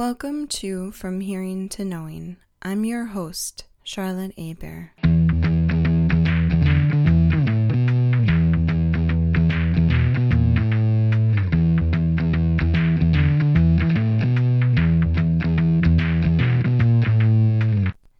Welcome 0.00 0.46
to 0.46 0.92
From 0.92 1.20
Hearing 1.20 1.68
to 1.68 1.84
Knowing. 1.84 2.38
I'm 2.62 2.86
your 2.86 3.04
host, 3.04 3.66
Charlotte 3.84 4.32
Aber. 4.38 4.92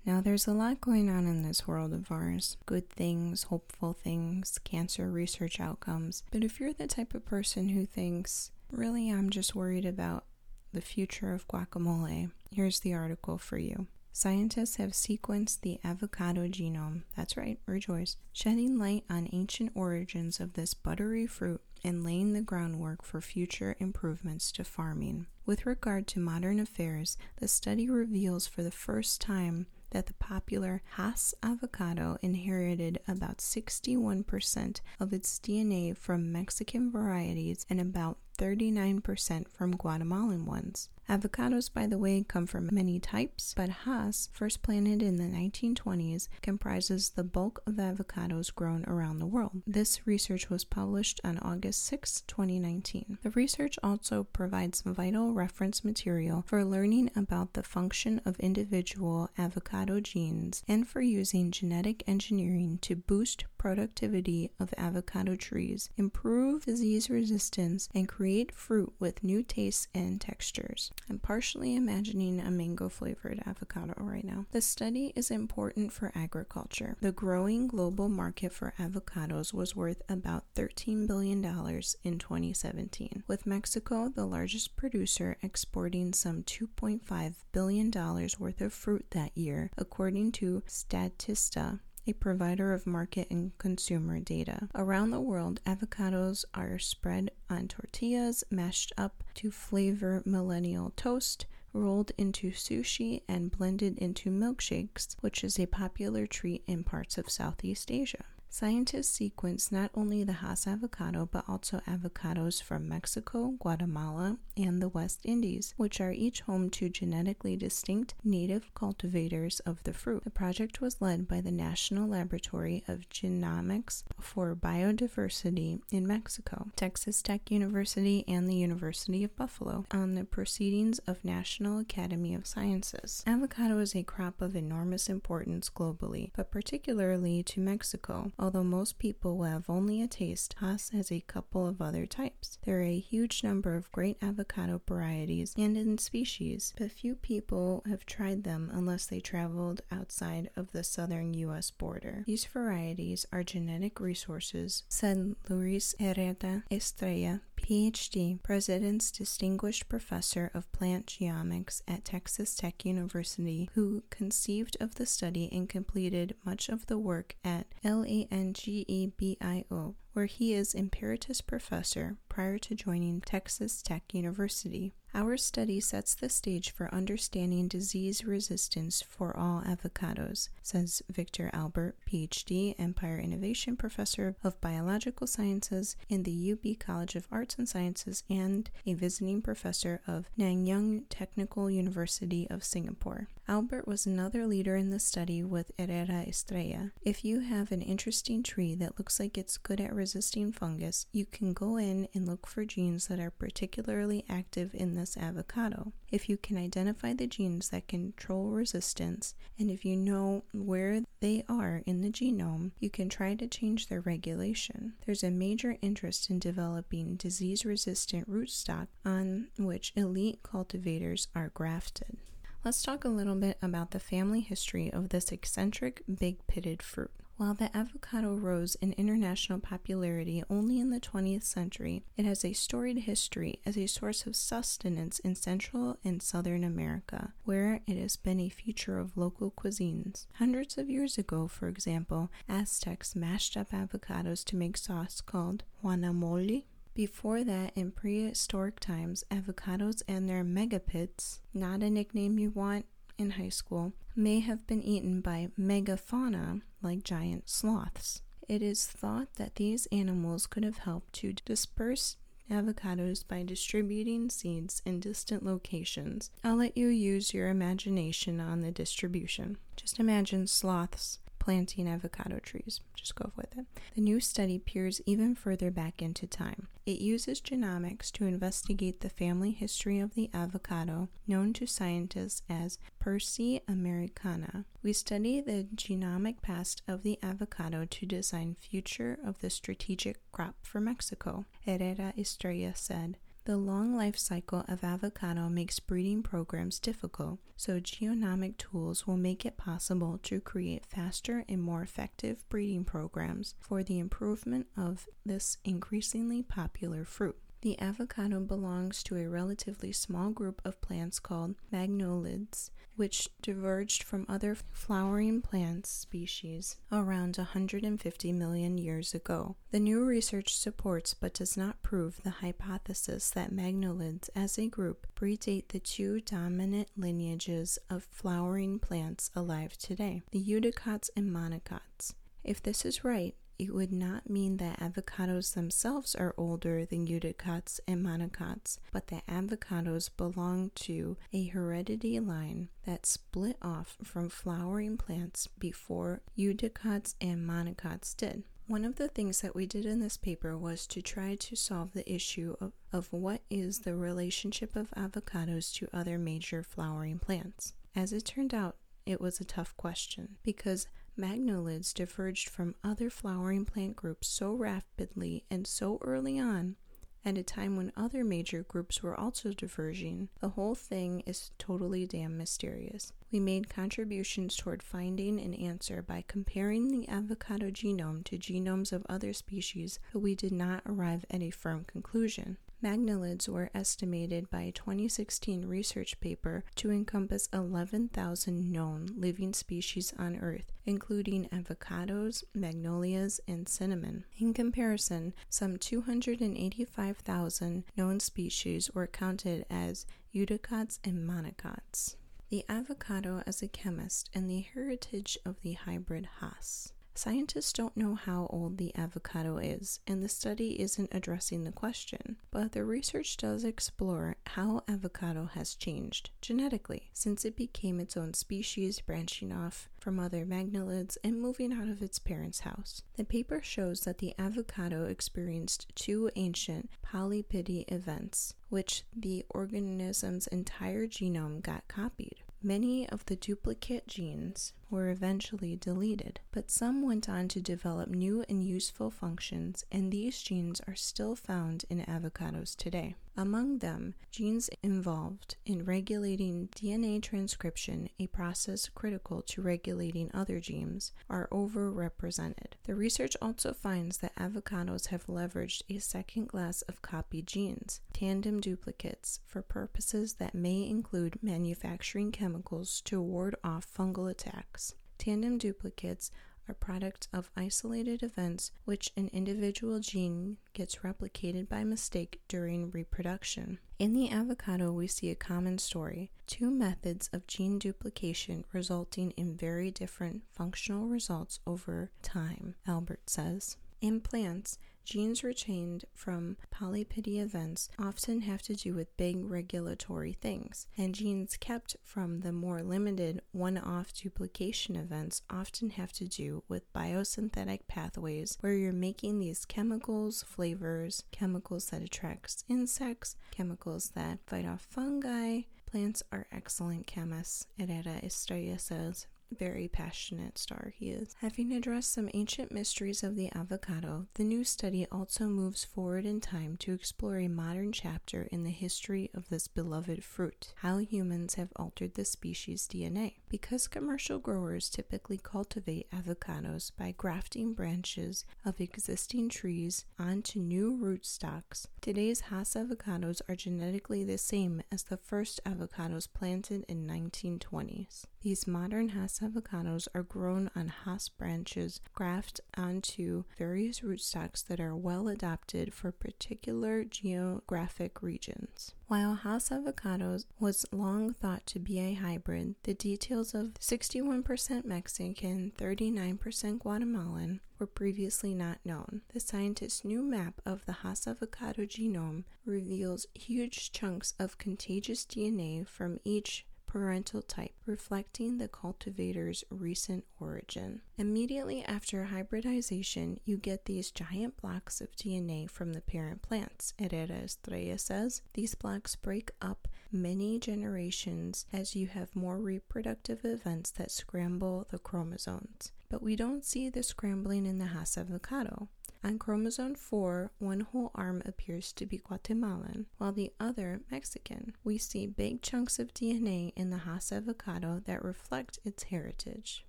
Now, 0.04 0.20
there's 0.20 0.46
a 0.46 0.52
lot 0.52 0.82
going 0.82 1.08
on 1.08 1.26
in 1.26 1.44
this 1.44 1.66
world 1.66 1.94
of 1.94 2.12
ours 2.12 2.58
good 2.66 2.90
things, 2.90 3.44
hopeful 3.44 3.94
things, 3.94 4.58
cancer 4.64 5.10
research 5.10 5.58
outcomes. 5.58 6.24
But 6.30 6.44
if 6.44 6.60
you're 6.60 6.74
the 6.74 6.86
type 6.86 7.14
of 7.14 7.24
person 7.24 7.70
who 7.70 7.86
thinks, 7.86 8.50
really, 8.70 9.10
I'm 9.10 9.30
just 9.30 9.54
worried 9.54 9.86
about 9.86 10.24
the 10.72 10.80
Future 10.80 11.32
of 11.32 11.48
Guacamole. 11.48 12.30
Here's 12.50 12.80
the 12.80 12.94
article 12.94 13.38
for 13.38 13.58
you. 13.58 13.86
Scientists 14.12 14.76
have 14.76 14.90
sequenced 14.90 15.60
the 15.60 15.78
avocado 15.84 16.46
genome. 16.48 17.02
That's 17.16 17.36
right, 17.36 17.58
rejoice. 17.66 18.16
Shedding 18.32 18.78
light 18.78 19.04
on 19.08 19.28
ancient 19.32 19.72
origins 19.74 20.40
of 20.40 20.54
this 20.54 20.74
buttery 20.74 21.26
fruit 21.26 21.60
and 21.84 22.04
laying 22.04 22.32
the 22.32 22.42
groundwork 22.42 23.02
for 23.02 23.20
future 23.20 23.76
improvements 23.78 24.52
to 24.52 24.64
farming. 24.64 25.26
With 25.46 25.64
regard 25.64 26.06
to 26.08 26.20
modern 26.20 26.60
affairs, 26.60 27.16
the 27.36 27.48
study 27.48 27.88
reveals 27.88 28.46
for 28.46 28.62
the 28.62 28.70
first 28.70 29.20
time 29.20 29.66
that 29.90 30.06
the 30.06 30.14
popular 30.14 30.82
Hass 30.96 31.34
avocado 31.42 32.16
inherited 32.22 33.00
about 33.08 33.38
61% 33.38 34.80
of 35.00 35.12
its 35.12 35.38
DNA 35.38 35.96
from 35.96 36.32
Mexican 36.32 36.90
varieties 36.90 37.66
and 37.68 37.80
about 37.80 38.18
39% 38.40 39.48
from 39.48 39.76
Guatemalan 39.76 40.46
ones. 40.46 40.88
Avocados, 41.10 41.72
by 41.72 41.86
the 41.86 41.98
way, 41.98 42.24
come 42.26 42.46
from 42.46 42.70
many 42.72 43.00
types, 43.00 43.52
but 43.56 43.68
Hass, 43.68 44.28
first 44.32 44.62
planted 44.62 45.02
in 45.02 45.16
the 45.16 45.24
1920s, 45.24 46.28
comprises 46.40 47.10
the 47.10 47.24
bulk 47.24 47.60
of 47.66 47.74
avocados 47.74 48.54
grown 48.54 48.84
around 48.86 49.18
the 49.18 49.26
world. 49.26 49.60
This 49.66 50.06
research 50.06 50.48
was 50.48 50.64
published 50.64 51.20
on 51.24 51.38
August 51.40 51.84
6, 51.86 52.22
2019. 52.28 53.18
The 53.22 53.30
research 53.30 53.76
also 53.82 54.22
provides 54.22 54.82
vital 54.82 55.32
reference 55.34 55.84
material 55.84 56.44
for 56.46 56.64
learning 56.64 57.10
about 57.16 57.54
the 57.54 57.64
function 57.64 58.20
of 58.24 58.38
individual 58.38 59.28
avocado 59.36 59.98
genes 59.98 60.62
and 60.68 60.86
for 60.86 61.02
using 61.02 61.50
genetic 61.50 62.04
engineering 62.06 62.78
to 62.82 62.94
boost 62.94 63.44
productivity 63.60 64.50
of 64.58 64.72
avocado 64.78 65.36
trees, 65.36 65.90
improve 65.98 66.64
disease 66.64 67.10
resistance, 67.10 67.90
and 67.94 68.08
create 68.08 68.54
fruit 68.54 68.90
with 68.98 69.22
new 69.22 69.42
tastes 69.42 69.86
and 69.94 70.18
textures. 70.18 70.90
I'm 71.10 71.18
partially 71.18 71.76
imagining 71.76 72.40
a 72.40 72.50
mango 72.50 72.88
flavored 72.88 73.42
avocado 73.44 73.92
right 73.98 74.24
now. 74.24 74.46
The 74.52 74.62
study 74.62 75.12
is 75.14 75.30
important 75.30 75.92
for 75.92 76.10
agriculture. 76.14 76.96
The 77.02 77.12
growing 77.12 77.66
global 77.66 78.08
market 78.08 78.54
for 78.54 78.72
avocados 78.78 79.52
was 79.52 79.76
worth 79.76 80.00
about 80.08 80.44
$13 80.56 81.06
billion 81.06 81.44
in 81.44 82.18
2017, 82.18 83.24
with 83.26 83.44
Mexico 83.44 84.08
the 84.08 84.24
largest 84.24 84.74
producer 84.74 85.36
exporting 85.42 86.14
some 86.14 86.44
$2.5 86.44 87.34
billion 87.52 87.90
worth 88.38 88.60
of 88.62 88.72
fruit 88.72 89.04
that 89.10 89.36
year, 89.36 89.70
according 89.76 90.32
to 90.32 90.62
Statista 90.66 91.80
a 92.10 92.12
provider 92.14 92.72
of 92.72 92.88
market 92.88 93.28
and 93.30 93.56
consumer 93.58 94.18
data. 94.18 94.68
Around 94.74 95.10
the 95.10 95.20
world, 95.20 95.60
avocados 95.64 96.44
are 96.52 96.76
spread 96.76 97.30
on 97.48 97.68
tortillas, 97.68 98.42
mashed 98.50 98.92
up 98.98 99.22
to 99.34 99.52
flavor 99.52 100.20
millennial 100.26 100.92
toast, 100.96 101.46
rolled 101.72 102.10
into 102.18 102.50
sushi, 102.50 103.22
and 103.28 103.52
blended 103.52 103.96
into 103.98 104.28
milkshakes, 104.28 105.14
which 105.20 105.44
is 105.44 105.56
a 105.56 105.66
popular 105.66 106.26
treat 106.26 106.64
in 106.66 106.82
parts 106.82 107.16
of 107.16 107.30
Southeast 107.30 107.92
Asia. 107.92 108.24
Scientists 108.52 109.16
sequenced 109.16 109.70
not 109.70 109.92
only 109.94 110.24
the 110.24 110.32
Hass 110.32 110.66
avocado, 110.66 111.28
but 111.30 111.44
also 111.46 111.80
avocados 111.88 112.60
from 112.60 112.88
Mexico, 112.88 113.54
Guatemala, 113.60 114.38
and 114.56 114.82
the 114.82 114.88
West 114.88 115.20
Indies, 115.24 115.72
which 115.76 116.00
are 116.00 116.10
each 116.10 116.40
home 116.40 116.68
to 116.70 116.88
genetically 116.88 117.56
distinct 117.56 118.14
native 118.24 118.74
cultivators 118.74 119.60
of 119.60 119.82
the 119.84 119.94
fruit. 119.94 120.24
The 120.24 120.30
project 120.30 120.80
was 120.80 121.00
led 121.00 121.28
by 121.28 121.40
the 121.40 121.52
National 121.52 122.08
Laboratory 122.08 122.82
of 122.88 123.08
Genomics 123.08 124.02
for 124.18 124.56
Biodiversity 124.56 125.80
in 125.92 126.04
Mexico, 126.04 126.66
Texas 126.74 127.22
Tech 127.22 127.52
University, 127.52 128.24
and 128.26 128.48
the 128.48 128.56
University 128.56 129.22
of 129.22 129.36
Buffalo 129.36 129.86
on 129.92 130.16
the 130.16 130.24
proceedings 130.24 130.98
of 131.06 131.24
National 131.24 131.78
Academy 131.78 132.34
of 132.34 132.48
Sciences. 132.48 133.22
Avocado 133.28 133.78
is 133.78 133.94
a 133.94 134.02
crop 134.02 134.42
of 134.42 134.56
enormous 134.56 135.08
importance 135.08 135.70
globally, 135.70 136.32
but 136.36 136.50
particularly 136.50 137.44
to 137.44 137.60
Mexico 137.60 138.32
Although 138.40 138.64
most 138.64 138.98
people 138.98 139.36
will 139.36 139.44
have 139.44 139.68
only 139.68 140.00
a 140.00 140.06
taste, 140.06 140.54
Hass 140.60 140.88
has 140.90 141.12
a 141.12 141.20
couple 141.20 141.66
of 141.66 141.82
other 141.82 142.06
types. 142.06 142.56
There 142.64 142.78
are 142.78 142.84
a 142.84 142.98
huge 142.98 143.44
number 143.44 143.76
of 143.76 143.92
great 143.92 144.16
avocado 144.22 144.80
varieties 144.88 145.54
and 145.58 145.76
in 145.76 145.98
species, 145.98 146.72
but 146.78 146.90
few 146.90 147.16
people 147.16 147.82
have 147.86 148.06
tried 148.06 148.44
them 148.44 148.70
unless 148.72 149.04
they 149.04 149.20
traveled 149.20 149.82
outside 149.92 150.48
of 150.56 150.72
the 150.72 150.82
southern 150.82 151.34
U.S. 151.34 151.70
border. 151.70 152.24
These 152.26 152.46
varieties 152.46 153.26
are 153.30 153.42
genetic 153.42 154.00
resources, 154.00 154.84
said 154.88 155.36
Luis 155.50 155.94
Herrera 156.00 156.64
Estrella, 156.72 157.42
PhD, 157.70 158.42
President's 158.42 159.12
Distinguished 159.12 159.88
Professor 159.88 160.50
of 160.54 160.72
Plant 160.72 161.06
Genomics 161.06 161.82
at 161.86 162.04
Texas 162.04 162.56
Tech 162.56 162.84
University, 162.84 163.70
who 163.74 164.02
conceived 164.10 164.76
of 164.80 164.96
the 164.96 165.06
study 165.06 165.48
and 165.52 165.68
completed 165.68 166.34
much 166.44 166.68
of 166.68 166.86
the 166.86 166.98
work 166.98 167.36
at 167.44 167.68
LANGEBIO, 167.84 169.94
where 170.14 170.26
he 170.26 170.52
is 170.52 170.74
Emeritus 170.74 171.40
Professor 171.40 172.16
prior 172.28 172.58
to 172.58 172.74
joining 172.74 173.20
Texas 173.20 173.82
Tech 173.82 174.12
University. 174.12 174.92
Our 175.12 175.36
study 175.36 175.80
sets 175.80 176.14
the 176.14 176.28
stage 176.28 176.70
for 176.70 176.92
understanding 176.94 177.66
disease 177.66 178.24
resistance 178.24 179.02
for 179.02 179.36
all 179.36 179.60
avocados, 179.62 180.48
says 180.62 181.02
Victor 181.10 181.50
Albert, 181.52 181.96
PhD, 182.08 182.76
Empire 182.78 183.18
Innovation 183.18 183.76
Professor 183.76 184.36
of 184.44 184.60
Biological 184.60 185.26
Sciences 185.26 185.96
in 186.08 186.22
the 186.22 186.52
UB 186.52 186.78
College 186.78 187.16
of 187.16 187.26
Arts 187.32 187.56
and 187.58 187.68
Sciences 187.68 188.22
and 188.30 188.70
a 188.86 188.94
visiting 188.94 189.42
professor 189.42 190.00
of 190.06 190.30
Nanyang 190.38 191.02
Technical 191.10 191.68
University 191.68 192.46
of 192.48 192.62
Singapore. 192.62 193.26
Albert 193.48 193.88
was 193.88 194.06
another 194.06 194.46
leader 194.46 194.76
in 194.76 194.90
the 194.90 195.00
study 195.00 195.42
with 195.42 195.72
Herrera 195.76 196.22
Estrella. 196.22 196.92
If 197.02 197.24
you 197.24 197.40
have 197.40 197.72
an 197.72 197.82
interesting 197.82 198.44
tree 198.44 198.76
that 198.76 198.96
looks 198.96 199.18
like 199.18 199.36
it's 199.36 199.56
good 199.56 199.80
at 199.80 199.92
resisting 199.92 200.52
fungus, 200.52 201.06
you 201.10 201.26
can 201.26 201.52
go 201.52 201.76
in 201.76 202.06
and 202.14 202.28
look 202.28 202.46
for 202.46 202.64
genes 202.64 203.08
that 203.08 203.18
are 203.18 203.32
particularly 203.32 204.24
active 204.28 204.72
in 204.72 204.94
avocado. 205.16 205.92
If 206.10 206.28
you 206.28 206.36
can 206.36 206.56
identify 206.56 207.12
the 207.12 207.26
genes 207.26 207.68
that 207.70 207.88
control 207.88 208.50
resistance, 208.50 209.34
and 209.58 209.70
if 209.70 209.84
you 209.84 209.96
know 209.96 210.44
where 210.52 211.02
they 211.20 211.44
are 211.48 211.82
in 211.86 212.00
the 212.00 212.10
genome, 212.10 212.72
you 212.80 212.90
can 212.90 213.08
try 213.08 213.34
to 213.34 213.46
change 213.46 213.88
their 213.88 214.00
regulation. 214.00 214.94
There's 215.06 215.24
a 215.24 215.30
major 215.30 215.76
interest 215.82 216.30
in 216.30 216.38
developing 216.38 217.16
disease 217.16 217.64
resistant 217.64 218.30
rootstock 218.30 218.88
on 219.04 219.48
which 219.58 219.92
elite 219.96 220.40
cultivators 220.42 221.28
are 221.34 221.50
grafted. 221.54 222.16
Let's 222.64 222.82
talk 222.82 223.04
a 223.04 223.08
little 223.08 223.36
bit 223.36 223.56
about 223.62 223.92
the 223.92 224.00
family 224.00 224.40
history 224.40 224.92
of 224.92 225.08
this 225.08 225.32
eccentric 225.32 226.02
big 226.12 226.46
pitted 226.46 226.82
fruit. 226.82 227.10
While 227.40 227.54
the 227.54 227.74
avocado 227.74 228.34
rose 228.34 228.74
in 228.82 228.92
international 228.98 229.60
popularity 229.60 230.44
only 230.50 230.78
in 230.78 230.90
the 230.90 231.00
20th 231.00 231.44
century, 231.44 232.04
it 232.14 232.26
has 232.26 232.44
a 232.44 232.52
storied 232.52 232.98
history 232.98 233.60
as 233.64 233.78
a 233.78 233.86
source 233.86 234.26
of 234.26 234.36
sustenance 234.36 235.20
in 235.20 235.34
Central 235.34 235.96
and 236.04 236.20
Southern 236.20 236.62
America, 236.62 237.32
where 237.44 237.80
it 237.86 237.96
has 237.96 238.16
been 238.16 238.40
a 238.40 238.50
feature 238.50 238.98
of 238.98 239.16
local 239.16 239.50
cuisines. 239.50 240.26
Hundreds 240.34 240.76
of 240.76 240.90
years 240.90 241.16
ago, 241.16 241.48
for 241.48 241.66
example, 241.66 242.30
Aztecs 242.46 243.16
mashed 243.16 243.56
up 243.56 243.70
avocados 243.70 244.44
to 244.44 244.56
make 244.56 244.76
sauce 244.76 245.22
called 245.22 245.64
guacamole, 245.82 246.64
before 246.92 247.42
that, 247.44 247.72
in 247.74 247.90
prehistoric 247.92 248.80
times, 248.80 249.24
avocados 249.30 250.02
and 250.06 250.28
their 250.28 250.44
megapits, 250.44 251.38
not 251.54 251.82
a 251.82 251.88
nickname 251.88 252.38
you 252.38 252.50
want 252.50 252.84
in 253.20 253.32
high 253.32 253.50
school, 253.50 253.92
may 254.16 254.40
have 254.40 254.66
been 254.66 254.82
eaten 254.82 255.20
by 255.20 255.48
megafauna 255.58 256.62
like 256.82 257.04
giant 257.04 257.48
sloths. 257.48 258.22
It 258.48 258.62
is 258.62 258.86
thought 258.86 259.34
that 259.34 259.56
these 259.56 259.86
animals 259.92 260.46
could 260.46 260.64
have 260.64 260.78
helped 260.78 261.12
to 261.14 261.32
disperse 261.32 262.16
avocados 262.50 263.26
by 263.26 263.44
distributing 263.44 264.28
seeds 264.28 264.82
in 264.84 264.98
distant 264.98 265.44
locations. 265.44 266.30
I'll 266.42 266.56
let 266.56 266.76
you 266.76 266.88
use 266.88 267.32
your 267.32 267.48
imagination 267.48 268.40
on 268.40 268.60
the 268.60 268.72
distribution. 268.72 269.56
Just 269.76 270.00
imagine 270.00 270.48
sloths 270.48 271.20
planting 271.50 271.88
avocado 271.88 272.38
trees. 272.38 272.80
Just 272.94 273.16
go 273.16 273.32
with 273.34 273.58
it. 273.58 273.66
The 273.96 274.00
new 274.00 274.20
study 274.20 274.56
peers 274.60 275.00
even 275.04 275.34
further 275.34 275.72
back 275.72 276.00
into 276.00 276.28
time. 276.28 276.68
It 276.86 277.00
uses 277.00 277.40
genomics 277.40 278.12
to 278.12 278.24
investigate 278.24 279.00
the 279.00 279.08
family 279.08 279.50
history 279.50 279.98
of 279.98 280.14
the 280.14 280.30
avocado, 280.32 281.08
known 281.26 281.52
to 281.54 281.66
scientists 281.66 282.42
as 282.48 282.78
Persea 283.04 283.62
americana. 283.66 284.64
We 284.84 284.92
study 284.92 285.40
the 285.40 285.66
genomic 285.74 286.40
past 286.40 286.82
of 286.86 287.02
the 287.02 287.18
avocado 287.20 287.84
to 287.84 288.06
design 288.06 288.54
future 288.60 289.18
of 289.24 289.40
the 289.40 289.50
strategic 289.50 290.18
crop 290.30 290.54
for 290.62 290.80
Mexico, 290.80 291.46
Herrera 291.66 292.14
Estrella 292.16 292.76
said. 292.76 293.18
The 293.44 293.56
long 293.56 293.96
life 293.96 294.18
cycle 294.18 294.64
of 294.68 294.84
avocado 294.84 295.48
makes 295.48 295.80
breeding 295.80 296.22
programs 296.22 296.78
difficult, 296.78 297.38
so 297.56 297.80
genomic 297.80 298.58
tools 298.58 299.06
will 299.06 299.16
make 299.16 299.46
it 299.46 299.56
possible 299.56 300.18
to 300.24 300.40
create 300.40 300.84
faster 300.84 301.44
and 301.48 301.62
more 301.62 301.82
effective 301.82 302.46
breeding 302.50 302.84
programs 302.84 303.54
for 303.58 303.82
the 303.82 303.98
improvement 303.98 304.66
of 304.76 305.08
this 305.24 305.56
increasingly 305.64 306.42
popular 306.42 307.04
fruit. 307.04 307.38
The 307.62 307.78
avocado 307.78 308.40
belongs 308.40 309.02
to 309.02 309.16
a 309.16 309.28
relatively 309.28 309.92
small 309.92 310.30
group 310.30 310.62
of 310.64 310.80
plants 310.80 311.18
called 311.18 311.56
magnoliids, 311.70 312.70
which 312.96 313.28
diverged 313.42 314.02
from 314.02 314.24
other 314.28 314.56
flowering 314.72 315.42
plant 315.42 315.84
species 315.84 316.78
around 316.90 317.36
150 317.36 318.32
million 318.32 318.78
years 318.78 319.12
ago. 319.12 319.56
The 319.72 319.80
new 319.80 320.04
research 320.04 320.56
supports 320.56 321.12
but 321.12 321.34
does 321.34 321.56
not 321.56 321.82
prove 321.82 322.22
the 322.22 322.30
hypothesis 322.30 323.28
that 323.30 323.52
magnoliids 323.52 324.30
as 324.34 324.58
a 324.58 324.66
group 324.66 325.06
predate 325.14 325.68
the 325.68 325.80
two 325.80 326.20
dominant 326.20 326.88
lineages 326.96 327.78
of 327.90 328.04
flowering 328.04 328.78
plants 328.78 329.30
alive 329.36 329.76
today, 329.76 330.22
the 330.30 330.42
eudicots 330.42 331.10
and 331.14 331.30
monocots. 331.30 332.14
If 332.42 332.62
this 332.62 332.86
is 332.86 333.04
right, 333.04 333.34
it 333.60 333.74
would 333.74 333.92
not 333.92 334.30
mean 334.30 334.56
that 334.56 334.80
avocados 334.80 335.52
themselves 335.52 336.14
are 336.14 336.34
older 336.38 336.86
than 336.86 337.06
eudicots 337.06 337.78
and 337.86 338.02
monocots, 338.02 338.78
but 338.90 339.08
that 339.08 339.26
avocados 339.26 340.08
belong 340.16 340.70
to 340.74 341.18
a 341.34 341.44
heredity 341.44 342.18
line 342.18 342.70
that 342.86 343.04
split 343.04 343.58
off 343.60 343.98
from 344.02 344.30
flowering 344.30 344.96
plants 344.96 345.46
before 345.58 346.22
eudicots 346.38 347.14
and 347.20 347.46
monocots 347.46 348.16
did. 348.16 348.44
One 348.66 348.86
of 348.86 348.96
the 348.96 349.08
things 349.08 349.42
that 349.42 349.54
we 349.54 349.66
did 349.66 349.84
in 349.84 350.00
this 350.00 350.16
paper 350.16 350.56
was 350.56 350.86
to 350.86 351.02
try 351.02 351.34
to 351.34 351.54
solve 351.54 351.92
the 351.92 352.10
issue 352.10 352.56
of, 352.62 352.72
of 352.94 353.12
what 353.12 353.42
is 353.50 353.80
the 353.80 353.94
relationship 353.94 354.74
of 354.74 354.90
avocados 354.92 355.74
to 355.74 355.88
other 355.92 356.16
major 356.16 356.62
flowering 356.62 357.18
plants. 357.18 357.74
As 357.94 358.14
it 358.14 358.24
turned 358.24 358.54
out, 358.54 358.76
it 359.04 359.20
was 359.20 359.38
a 359.38 359.44
tough 359.44 359.76
question 359.76 360.36
because 360.42 360.86
magnoliids 361.18 361.92
diverged 361.92 362.48
from 362.48 362.74
other 362.82 363.10
flowering 363.10 363.64
plant 363.64 363.96
groups 363.96 364.28
so 364.28 364.52
rapidly 364.52 365.44
and 365.50 365.66
so 365.66 365.98
early 366.02 366.38
on 366.38 366.76
at 367.24 367.36
a 367.36 367.42
time 367.42 367.76
when 367.76 367.92
other 367.96 368.24
major 368.24 368.62
groups 368.62 369.02
were 369.02 369.18
also 369.18 369.52
diverging, 369.52 370.28
the 370.40 370.50
whole 370.50 370.74
thing 370.74 371.22
is 371.26 371.50
totally 371.58 372.06
damn 372.06 372.38
mysterious. 372.38 373.12
We 373.30 373.40
made 373.40 373.68
contributions 373.68 374.56
toward 374.56 374.82
finding 374.82 375.38
an 375.38 375.54
answer 375.54 376.02
by 376.02 376.24
comparing 376.26 376.88
the 376.88 377.08
avocado 377.08 377.70
genome 377.70 378.24
to 378.24 378.38
genomes 378.38 378.92
of 378.92 379.04
other 379.08 379.32
species, 379.32 379.98
but 380.12 380.20
we 380.20 380.34
did 380.34 380.52
not 380.52 380.82
arrive 380.86 381.26
at 381.30 381.42
a 381.42 381.50
firm 381.50 381.84
conclusion. 381.84 382.56
Magnoliids 382.82 383.46
were 383.46 383.70
estimated 383.74 384.48
by 384.48 384.62
a 384.62 384.72
2016 384.72 385.66
research 385.66 386.18
paper 386.18 386.64
to 386.76 386.90
encompass 386.90 387.46
11,000 387.52 388.72
known 388.72 389.10
living 389.18 389.52
species 389.52 390.14
on 390.18 390.36
Earth, 390.36 390.72
including 390.86 391.46
avocados, 391.50 392.42
magnolias, 392.54 393.38
and 393.46 393.68
cinnamon. 393.68 394.24
In 394.38 394.54
comparison, 394.54 395.34
some 395.50 395.76
285,000 395.76 397.84
known 397.98 398.18
species 398.18 398.90
were 398.94 399.06
counted 399.06 399.66
as 399.68 400.06
eudicots 400.34 400.98
and 401.04 401.28
monocots. 401.28 402.16
The 402.48 402.64
avocado 402.66 403.42
as 403.46 403.62
a 403.62 403.68
chemist 403.68 404.30
and 404.34 404.48
the 404.48 404.60
heritage 404.60 405.36
of 405.44 405.60
the 405.60 405.74
hybrid 405.74 406.26
Hass. 406.40 406.94
Scientists 407.14 407.72
don't 407.72 407.96
know 407.96 408.14
how 408.14 408.46
old 408.50 408.78
the 408.78 408.94
avocado 408.96 409.58
is, 409.58 410.00
and 410.06 410.22
the 410.22 410.28
study 410.28 410.80
isn't 410.80 411.10
addressing 411.12 411.64
the 411.64 411.72
question, 411.72 412.36
but 412.50 412.72
the 412.72 412.84
research 412.84 413.36
does 413.36 413.64
explore 413.64 414.36
how 414.46 414.82
avocado 414.88 415.44
has 415.46 415.74
changed 415.74 416.30
genetically 416.40 417.10
since 417.12 417.44
it 417.44 417.56
became 417.56 418.00
its 418.00 418.16
own 418.16 418.32
species, 418.32 419.00
branching 419.00 419.52
off 419.52 419.88
from 419.98 420.18
other 420.18 420.46
magnoliids 420.46 421.18
and 421.22 421.40
moving 421.40 421.72
out 421.72 421.88
of 421.88 422.00
its 422.00 422.18
parents' 422.18 422.60
house. 422.60 423.02
The 423.16 423.24
paper 423.24 423.60
shows 423.62 424.00
that 424.02 424.18
the 424.18 424.34
avocado 424.38 425.04
experienced 425.04 425.94
two 425.94 426.30
ancient 426.36 426.88
polyploidy 427.04 427.84
events, 427.92 428.54
which 428.68 429.04
the 429.14 429.44
organism's 429.50 430.46
entire 430.46 431.06
genome 431.06 431.60
got 431.60 431.86
copied. 431.88 432.42
Many 432.62 433.08
of 433.08 433.24
the 433.24 433.36
duplicate 433.36 434.06
genes 434.06 434.74
were 434.90 435.08
eventually 435.08 435.76
deleted, 435.76 436.40
but 436.52 436.70
some 436.70 437.00
went 437.00 437.26
on 437.26 437.48
to 437.48 437.60
develop 437.60 438.10
new 438.10 438.44
and 438.50 438.62
useful 438.62 439.10
functions, 439.10 439.84
and 439.90 440.12
these 440.12 440.42
genes 440.42 440.80
are 440.86 440.94
still 440.94 441.34
found 441.34 441.86
in 441.88 442.04
avocados 442.04 442.76
today. 442.76 443.14
Among 443.40 443.78
them, 443.78 444.16
genes 444.30 444.68
involved 444.82 445.56
in 445.64 445.86
regulating 445.86 446.68
DNA 446.76 447.22
transcription, 447.22 448.10
a 448.18 448.26
process 448.26 448.90
critical 448.90 449.40
to 449.40 449.62
regulating 449.62 450.30
other 450.34 450.60
genes, 450.60 451.12
are 451.30 451.48
overrepresented. 451.50 452.74
The 452.84 452.94
research 452.94 453.38
also 453.40 453.72
finds 453.72 454.18
that 454.18 454.36
avocados 454.36 455.06
have 455.06 455.24
leveraged 455.24 455.84
a 455.88 456.00
second 456.00 456.48
class 456.48 456.82
of 456.82 457.00
copied 457.00 457.46
genes, 457.46 458.02
tandem 458.12 458.60
duplicates, 458.60 459.40
for 459.46 459.62
purposes 459.62 460.34
that 460.34 460.54
may 460.54 460.86
include 460.86 461.42
manufacturing 461.42 462.32
chemicals 462.32 463.00
to 463.06 463.22
ward 463.22 463.56
off 463.64 463.86
fungal 463.90 464.30
attacks. 464.30 464.94
Tandem 465.16 465.56
duplicates 465.56 466.30
are 466.70 466.74
products 466.74 467.26
of 467.32 467.50
isolated 467.56 468.22
events 468.22 468.70
which 468.84 469.10
an 469.16 469.28
individual 469.32 469.98
gene 469.98 470.56
gets 470.72 470.96
replicated 470.96 471.68
by 471.68 471.82
mistake 471.82 472.40
during 472.46 472.90
reproduction. 472.92 473.78
In 473.98 474.12
the 474.12 474.30
avocado, 474.30 474.92
we 474.92 475.08
see 475.08 475.30
a 475.30 475.34
common 475.34 475.78
story 475.78 476.30
two 476.46 476.70
methods 476.70 477.28
of 477.32 477.46
gene 477.48 477.78
duplication 477.78 478.64
resulting 478.72 479.32
in 479.32 479.56
very 479.56 479.90
different 479.90 480.42
functional 480.52 481.08
results 481.08 481.58
over 481.66 482.12
time, 482.22 482.76
Albert 482.86 483.28
says. 483.28 483.76
In 484.00 484.20
plants, 484.20 484.78
Genes 485.10 485.42
retained 485.42 486.04
from 486.14 486.56
polyploidy 486.72 487.40
events 487.42 487.88
often 487.98 488.42
have 488.42 488.62
to 488.62 488.76
do 488.76 488.94
with 488.94 489.16
big 489.16 489.44
regulatory 489.44 490.34
things, 490.34 490.86
and 490.96 491.16
genes 491.16 491.56
kept 491.56 491.96
from 492.04 492.42
the 492.42 492.52
more 492.52 492.80
limited 492.80 493.42
one 493.50 493.76
off 493.76 494.12
duplication 494.12 494.94
events 494.94 495.42
often 495.50 495.90
have 495.90 496.12
to 496.12 496.28
do 496.28 496.62
with 496.68 496.92
biosynthetic 496.92 497.80
pathways 497.88 498.56
where 498.60 498.74
you're 498.74 498.92
making 498.92 499.40
these 499.40 499.64
chemicals, 499.64 500.44
flavors, 500.44 501.24
chemicals 501.32 501.86
that 501.86 502.02
attract 502.02 502.62
insects, 502.68 503.34
chemicals 503.50 504.12
that 504.14 504.38
fight 504.46 504.64
off 504.64 504.86
fungi. 504.88 505.62
Plants 505.86 506.22
are 506.30 506.46
excellent 506.52 507.08
chemists, 507.08 507.66
Herrera 507.76 508.20
Estrella 508.22 508.78
says 508.78 509.26
very 509.56 509.88
passionate 509.88 510.58
star 510.58 510.92
he 510.96 511.10
is. 511.10 511.34
Having 511.40 511.72
addressed 511.72 512.12
some 512.12 512.28
ancient 512.34 512.72
mysteries 512.72 513.22
of 513.22 513.36
the 513.36 513.50
avocado, 513.54 514.26
the 514.34 514.44
new 514.44 514.64
study 514.64 515.06
also 515.10 515.46
moves 515.46 515.84
forward 515.84 516.24
in 516.24 516.40
time 516.40 516.76
to 516.78 516.92
explore 516.92 517.38
a 517.38 517.48
modern 517.48 517.92
chapter 517.92 518.48
in 518.52 518.64
the 518.64 518.70
history 518.70 519.30
of 519.34 519.48
this 519.48 519.68
beloved 519.68 520.22
fruit, 520.24 520.72
how 520.76 520.98
humans 520.98 521.54
have 521.54 521.72
altered 521.76 522.14
the 522.14 522.24
species' 522.24 522.88
DNA. 522.88 523.34
Because 523.48 523.88
commercial 523.88 524.38
growers 524.38 524.88
typically 524.88 525.38
cultivate 525.38 526.10
avocados 526.10 526.90
by 526.96 527.14
grafting 527.16 527.74
branches 527.74 528.44
of 528.64 528.80
existing 528.80 529.48
trees 529.48 530.04
onto 530.18 530.60
new 530.60 530.96
rootstocks, 530.96 531.86
today's 532.00 532.40
Hass 532.40 532.74
avocados 532.74 533.40
are 533.48 533.56
genetically 533.56 534.24
the 534.24 534.38
same 534.38 534.82
as 534.90 535.04
the 535.04 535.16
first 535.16 535.60
avocados 535.64 536.28
planted 536.32 536.84
in 536.88 537.06
1920s. 537.06 538.24
These 538.42 538.66
modern 538.66 539.10
Hass 539.10 539.40
avocados 539.40 540.08
are 540.14 540.22
grown 540.22 540.70
on 540.74 540.88
Hass 540.88 541.28
branches 541.28 542.00
grafted 542.14 542.64
onto 542.74 543.44
various 543.58 544.00
rootstocks 544.00 544.66
that 544.66 544.80
are 544.80 544.96
well 544.96 545.28
adapted 545.28 545.92
for 545.92 546.10
particular 546.10 547.04
geographic 547.04 548.22
regions. 548.22 548.94
While 549.08 549.34
Hass 549.34 549.68
avocados 549.68 550.46
was 550.58 550.86
long 550.90 551.34
thought 551.34 551.66
to 551.66 551.78
be 551.78 551.98
a 551.98 552.14
hybrid, 552.14 552.76
the 552.84 552.94
details 552.94 553.54
of 553.54 553.74
61% 553.74 554.86
Mexican, 554.86 555.72
39% 555.76 556.78
Guatemalan 556.78 557.60
were 557.78 557.86
previously 557.86 558.54
not 558.54 558.78
known. 558.86 559.20
The 559.34 559.40
scientists' 559.40 560.04
new 560.04 560.22
map 560.22 560.62
of 560.64 560.86
the 560.86 560.92
Hass 560.92 561.26
avocado 561.26 561.82
genome 561.82 562.44
reveals 562.64 563.26
huge 563.34 563.92
chunks 563.92 564.32
of 564.38 564.56
contiguous 564.56 565.26
DNA 565.26 565.86
from 565.86 566.20
each 566.24 566.64
parental 566.90 567.40
type, 567.40 567.72
reflecting 567.86 568.58
the 568.58 568.66
cultivator's 568.66 569.62
recent 569.70 570.24
origin. 570.40 571.00
Immediately 571.16 571.84
after 571.84 572.24
hybridization, 572.24 573.38
you 573.44 573.56
get 573.56 573.84
these 573.84 574.10
giant 574.10 574.56
blocks 574.60 575.00
of 575.00 575.14
DNA 575.14 575.70
from 575.70 575.92
the 575.92 576.00
parent 576.00 576.42
plants. 576.42 576.92
Herrera 576.98 577.44
Estrella 577.44 577.96
says 577.96 578.42
these 578.54 578.74
blocks 578.74 579.14
break 579.14 579.52
up 579.62 579.86
many 580.10 580.58
generations 580.58 581.64
as 581.72 581.94
you 581.94 582.08
have 582.08 582.34
more 582.34 582.58
reproductive 582.58 583.44
events 583.44 583.92
that 583.92 584.10
scramble 584.10 584.88
the 584.90 584.98
chromosomes. 584.98 585.92
But 586.08 586.22
we 586.22 586.34
don't 586.34 586.64
see 586.64 586.90
the 586.90 587.04
scrambling 587.04 587.66
in 587.66 587.78
the 587.78 587.86
Hass 587.86 588.18
avocado. 588.18 588.88
On 589.22 589.38
chromosome 589.38 589.96
4, 589.96 590.50
one 590.58 590.80
whole 590.80 591.10
arm 591.14 591.42
appears 591.44 591.92
to 591.92 592.06
be 592.06 592.16
Guatemalan, 592.16 593.04
while 593.18 593.32
the 593.32 593.52
other 593.60 594.00
Mexican. 594.10 594.72
We 594.82 594.96
see 594.96 595.26
big 595.26 595.60
chunks 595.60 595.98
of 595.98 596.14
DNA 596.14 596.72
in 596.74 596.88
the 596.88 596.98
Hass 596.98 597.30
avocado 597.30 598.00
that 598.06 598.24
reflect 598.24 598.78
its 598.82 599.04
heritage. 599.04 599.84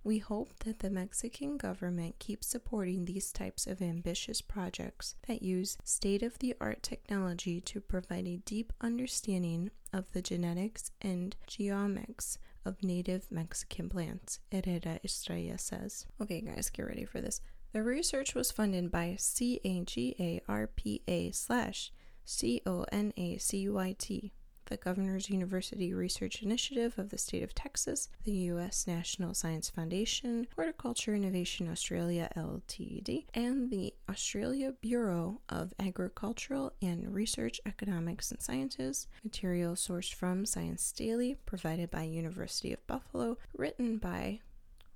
We 0.04 0.18
hope 0.18 0.60
that 0.66 0.80
the 0.80 0.90
Mexican 0.90 1.56
government 1.56 2.20
keeps 2.20 2.48
supporting 2.48 3.06
these 3.06 3.32
types 3.32 3.68
of 3.68 3.82
ambitious 3.82 4.42
projects 4.42 5.16
that 5.28 5.42
use 5.42 5.78
state 5.86 6.24
of 6.24 6.38
the 6.40 6.54
art 6.60 6.84
technology 6.84 7.62
to 7.62 7.80
provide 7.80 8.28
a 8.28 8.42
deep 8.44 8.74
understanding 8.82 9.72
of 9.94 10.12
the 10.12 10.22
genetics 10.22 10.92
and 11.02 11.38
genomics 11.48 12.38
of 12.66 12.84
native 12.84 13.32
Mexican 13.32 13.90
plants, 13.90 14.40
Herrera 14.52 15.00
Estrella 15.04 15.58
says. 15.58 16.06
Okay, 16.22 16.42
guys, 16.42 16.70
get 16.70 16.86
ready 16.86 17.06
for 17.06 17.22
this. 17.22 17.42
The 17.74 17.84
research 17.84 18.36
was 18.36 18.52
funded 18.52 18.92
by 18.92 19.16
SAGARPA 19.18 21.34
slash 21.34 21.94
CONACYT, 22.26 24.32
the 24.66 24.78
Governor's 24.78 25.30
University 25.30 25.94
Research 25.94 26.44
Initiative 26.44 27.00
of 27.00 27.12
the 27.12 27.18
State 27.18 27.44
of 27.44 27.56
Texas, 27.56 28.10
the 28.26 28.34
U.S. 28.34 28.88
National 28.88 29.34
Science 29.34 29.70
Foundation, 29.70 30.48
Horticulture 30.54 31.16
Innovation 31.16 31.70
Australia 31.70 32.30
Ltd., 32.36 33.24
and 33.34 33.72
the 33.72 33.94
Australia 34.10 34.74
Bureau 34.82 35.40
of 35.48 35.74
Agricultural 35.80 36.74
and 36.82 37.14
Research 37.14 37.62
Economics 37.66 38.32
and 38.32 38.42
Sciences. 38.42 39.08
Material 39.24 39.76
sourced 39.76 40.14
from 40.14 40.46
Science 40.46 40.92
Daily, 40.92 41.38
provided 41.46 41.90
by 41.90 42.04
University 42.04 42.74
of 42.74 42.86
Buffalo, 42.86 43.38
written 43.56 43.98
by, 43.98 44.42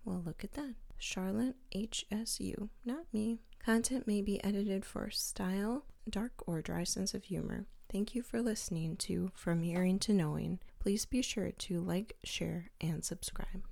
well, 0.04 0.22
look 0.26 0.44
at 0.44 0.56
that. 0.56 0.74
Charlotte 0.98 1.56
HSU, 1.76 2.70
not 2.84 3.06
me. 3.14 3.40
Content 3.64 4.08
may 4.08 4.22
be 4.22 4.44
edited 4.44 4.86
for 4.86 5.10
style, 5.10 5.86
dark, 6.10 6.34
or 6.46 6.62
dry 6.62 6.84
sense 6.84 7.14
of 7.14 7.26
humor. 7.26 7.66
Thank 7.92 8.14
you 8.16 8.22
for 8.22 8.42
listening 8.42 8.96
to 8.98 9.32
From 9.36 9.62
Hearing 9.64 10.00
to 10.00 10.14
Knowing. 10.14 10.60
Please 10.80 11.06
be 11.06 11.22
sure 11.22 11.52
to 11.52 11.80
like, 11.80 12.18
share, 12.24 12.72
and 12.82 13.04
subscribe. 13.04 13.64